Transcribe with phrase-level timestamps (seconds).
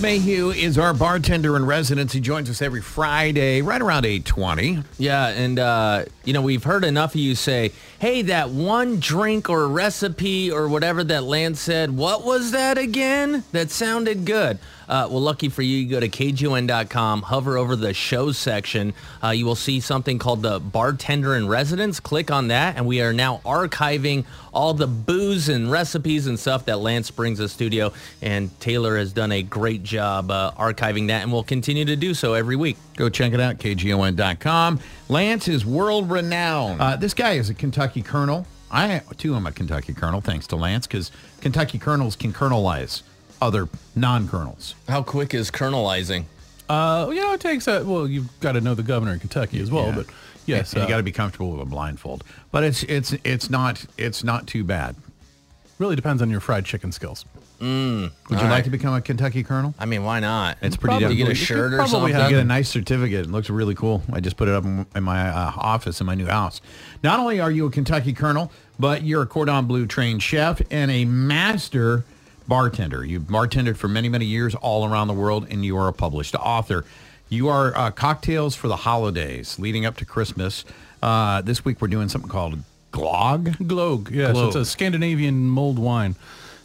[0.00, 2.12] Mayhew is our bartender in residence.
[2.12, 4.84] He joins us every Friday, right around 820.
[4.96, 9.50] Yeah, and uh, you know we've heard enough of you say, "Hey, that one drink
[9.50, 13.42] or recipe or whatever that Lance said, what was that again?
[13.50, 17.92] That sounded good." Uh, well, lucky for you, you go to kgon.com, hover over the
[17.92, 18.94] shows section.
[19.22, 22.00] Uh, you will see something called the bartender in residence.
[22.00, 26.64] Click on that, and we are now archiving all the booze and recipes and stuff
[26.64, 27.92] that Lance brings to the studio.
[28.22, 32.14] And Taylor has done a great job uh, archiving that, and we'll continue to do
[32.14, 32.76] so every week.
[32.96, 34.80] Go check it out, kgon.com.
[35.08, 36.80] Lance is world renowned.
[36.80, 38.46] Uh, this guy is a Kentucky colonel.
[38.70, 43.02] I, too, am a Kentucky colonel, thanks to Lance, because Kentucky colonels can colonelize
[43.40, 44.74] other non-colonels.
[44.88, 46.24] How quick is colonelizing?
[46.68, 48.06] Uh, you know, it takes a well.
[48.06, 49.94] You've got to know the governor in Kentucky as well, Yeah.
[49.94, 50.06] but
[50.44, 52.24] yes, And uh, you got to be comfortable with a blindfold.
[52.52, 54.96] But it's it's it's not it's not too bad.
[55.78, 57.24] Really depends on your fried chicken skills.
[57.60, 59.74] Would you All like to become a Kentucky colonel?
[59.80, 60.58] I mean, why not?
[60.62, 62.14] It's pretty You get a You shirt or probably something.
[62.14, 63.26] have I get a nice certificate.
[63.26, 64.02] It looks really cool.
[64.12, 66.60] I just put it up in in my uh, office in my new house.
[67.02, 70.90] Not only are you a Kentucky Colonel, but you're a Cordon Bleu trained chef and
[70.90, 72.04] a master
[72.46, 73.04] bartender.
[73.04, 76.36] You've bartended for many, many years all around the world, and you are a published
[76.36, 76.84] author.
[77.28, 80.64] You are uh, cocktails for the holidays leading up to Christmas.
[81.02, 82.58] Uh, this week we're doing something called
[82.92, 83.56] Glog.
[83.58, 86.16] Glog, yes, it's a Scandinavian mulled wine.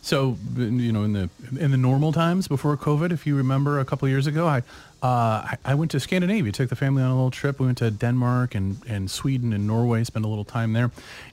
[0.01, 3.85] So you know, in the in the normal times before COVID, if you remember a
[3.85, 4.59] couple of years ago, I
[5.01, 5.05] uh,
[5.51, 7.59] I, I went to Scandinavia, took the family on a little trip.
[7.59, 10.91] We went to Denmark and and Sweden and Norway, spent a little time there.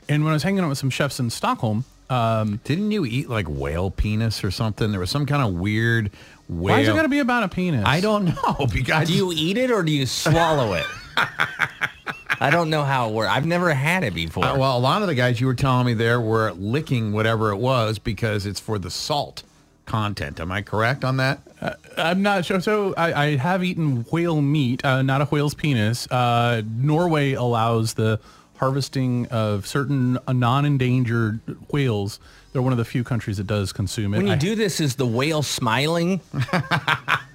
[0.09, 3.29] And when I was hanging out with some chefs in Stockholm, um, Didn't you eat
[3.29, 4.91] like whale penis or something?
[4.91, 6.11] There was some kind of weird
[6.49, 6.75] whale.
[6.75, 7.85] why is it got to be about a penis?
[7.87, 10.87] I don't know because Do you eat it or do you swallow it?
[12.41, 13.31] I don't know how it works.
[13.31, 14.45] I've never had it before.
[14.47, 17.51] Uh, well, a lot of the guys you were telling me there were licking whatever
[17.51, 19.43] it was because it's for the salt
[19.85, 20.41] content.
[20.41, 21.41] Am I correct on that?
[21.99, 22.61] I'm not sure.
[22.61, 26.11] So I, I have eaten whale meat, uh, not a whale's penis.
[26.11, 28.19] Uh, Norway allows the
[28.57, 31.41] harvesting of certain uh, non-endangered
[31.71, 32.21] whales.
[32.53, 34.19] They're one of the few countries that does consume it.
[34.19, 36.21] when you I- do this, is the whale smiling?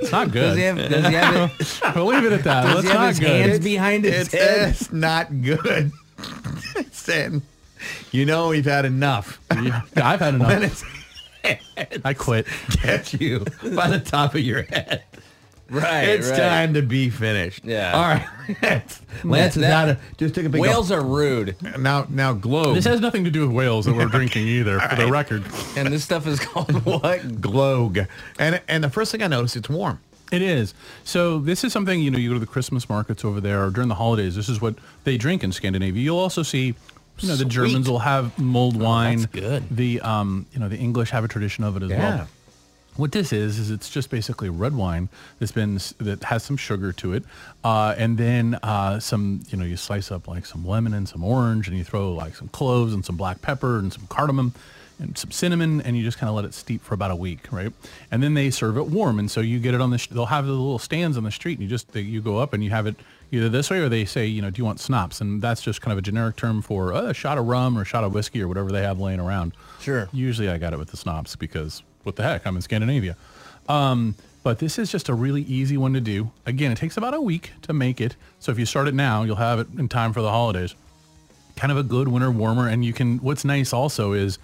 [0.00, 0.40] it's not good.
[0.40, 0.58] Does good.
[0.58, 2.62] he have, does he have, it, we'll leave it at that.
[2.64, 3.28] does That's he have not his good.
[3.48, 4.68] hands behind his It's, head?
[4.70, 5.92] it's not good.
[6.76, 7.42] It's saying,
[8.12, 9.40] you know, we've had enough.
[9.62, 10.84] Yeah, I've had When enough.
[11.44, 12.46] it's I quit.
[12.82, 13.44] gets you
[13.74, 15.02] by the top of your head.
[15.70, 16.36] Right, It's right.
[16.38, 17.64] time to be finished.
[17.64, 17.92] Yeah.
[17.92, 18.82] All right.
[19.24, 22.74] Lance is That- out of, just took a big Whales are rude, now now globe
[22.74, 25.44] This has nothing to do with whales that we're drinking either, for the record.
[25.76, 27.20] and this stuff is called what?
[27.40, 28.06] glog
[28.38, 30.00] and and the first thing I noticed it's warm.
[30.32, 30.74] It is.
[31.04, 33.70] So this is something, you know, you go to the Christmas markets over there or
[33.70, 36.00] during the holidays, this is what they drink in Scandinavia.
[36.02, 36.74] You'll also see,
[37.18, 39.18] you know, the Germans will have mulled wine.
[39.22, 39.64] That's good.
[39.70, 41.98] The, um, you know, the English have a tradition of it as Yeah.
[42.16, 42.28] well.
[42.96, 45.08] What this is is it's just basically red wine
[45.38, 47.24] that's been that has some sugar to it,
[47.64, 51.24] uh, and then uh, some you know you slice up like some lemon and some
[51.24, 54.52] orange, and you throw like some cloves and some black pepper and some cardamom
[55.00, 57.50] and some cinnamon, and you just kind of let it steep for about a week,
[57.50, 57.72] right?
[58.10, 59.98] And then they serve it warm, and so you get it on the.
[59.98, 62.38] Sh- they'll have the little stands on the street, and you just they, you go
[62.38, 62.96] up and you have it
[63.32, 65.80] either this way or they say you know do you want schnapps, and that's just
[65.80, 68.12] kind of a generic term for uh, a shot of rum or a shot of
[68.12, 69.52] whiskey or whatever they have laying around.
[69.80, 70.08] Sure.
[70.12, 73.16] Usually I got it with the schnapps because what the heck, I'm in Scandinavia.
[73.68, 76.30] Um, but this is just a really easy one to do.
[76.46, 78.16] Again, it takes about a week to make it.
[78.38, 80.74] So if you start it now, you'll have it in time for the holidays.
[81.56, 82.68] Kind of a good winter warmer.
[82.68, 84.38] And you can, what's nice also is,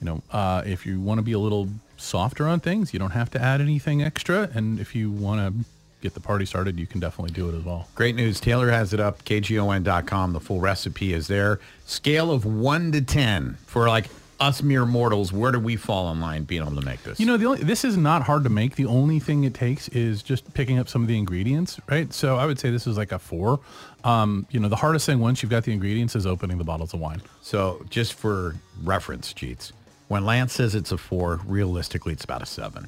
[0.00, 1.68] you know, uh, if you want to be a little
[1.98, 4.50] softer on things, you don't have to add anything extra.
[4.54, 5.64] And if you want to
[6.00, 7.88] get the party started, you can definitely do it as well.
[7.94, 8.40] Great news.
[8.40, 10.32] Taylor has it up, kgon.com.
[10.32, 11.60] The full recipe is there.
[11.84, 14.08] Scale of 1 to 10 for like
[14.44, 15.32] us mere mortals.
[15.32, 17.18] Where do we fall in line being able to make this?
[17.18, 18.76] You know, the only, this is not hard to make.
[18.76, 22.12] The only thing it takes is just picking up some of the ingredients, right?
[22.12, 23.60] So I would say this is like a four.
[24.04, 26.92] Um, you know, the hardest thing once you've got the ingredients is opening the bottles
[26.94, 27.22] of wine.
[27.42, 29.72] So just for reference, Cheats,
[30.08, 32.86] when Lance says it's a 4, realistically it's about a 7.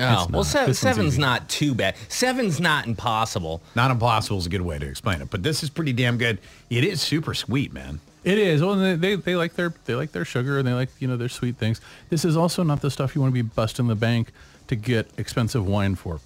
[0.00, 0.46] well, not.
[0.46, 1.20] se- seven's easy.
[1.20, 1.96] not too bad.
[2.08, 3.60] Seven's not impossible.
[3.74, 6.38] Not impossible is a good way to explain it, but this is pretty damn good.
[6.70, 8.00] It is super sweet, man.
[8.24, 8.62] It is.
[8.62, 11.16] Well, they, they they like their they like their sugar and they like you know
[11.16, 11.80] their sweet things.
[12.10, 14.32] This is also not the stuff you want to be busting the bank
[14.66, 16.20] to get expensive wine for.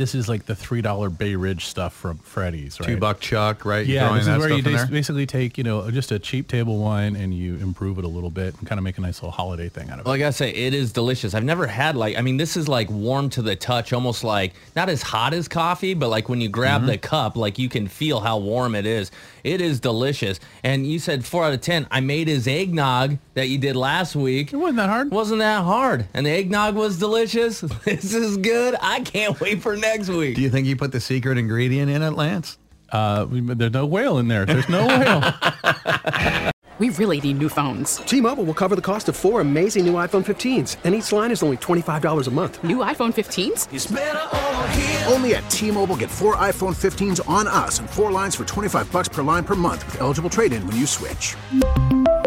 [0.00, 2.86] This is like the three dollar Bay Ridge stuff from Freddy's, right?
[2.86, 3.86] Two buck chuck, right?
[3.86, 4.96] Yeah, throwing this is where you stuff in just there?
[4.96, 8.30] basically take you know just a cheap table wine and you improve it a little
[8.30, 10.08] bit and kind of make a nice little holiday thing out of it.
[10.08, 11.34] Like I say, it is delicious.
[11.34, 14.54] I've never had like, I mean, this is like warm to the touch, almost like
[14.74, 17.00] not as hot as coffee, but like when you grab the mm-hmm.
[17.02, 19.10] cup, like you can feel how warm it is.
[19.44, 20.40] It is delicious.
[20.62, 21.88] And you said four out of 10.
[21.90, 24.52] I made his eggnog that you did last week.
[24.52, 25.10] It wasn't that hard.
[25.10, 26.06] Wasn't that hard.
[26.14, 27.64] And the eggnog was delicious.
[27.90, 28.76] This is good.
[28.80, 30.36] I can't wait for next week.
[30.36, 32.58] Do you think you put the secret ingredient in it, Lance?
[32.90, 34.46] Uh, there's no whale in there.
[34.46, 36.50] There's no whale.
[36.80, 37.96] We really need new phones.
[38.06, 41.42] T-Mobile will cover the cost of four amazing new iPhone 15s, and each line is
[41.42, 42.64] only $25 a month.
[42.64, 43.68] New iPhone 15s?
[45.12, 49.10] Only at T-Mobile get four iPhone 15s on us and four lines for 25 bucks
[49.10, 51.36] per line per month with eligible trade-in when you switch.